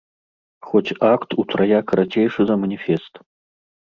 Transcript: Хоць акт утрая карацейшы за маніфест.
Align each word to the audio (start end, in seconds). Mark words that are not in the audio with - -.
Хоць 0.67 0.95
акт 1.09 1.29
утрая 1.43 1.79
карацейшы 1.91 2.41
за 2.53 2.57
маніфест. 2.65 3.13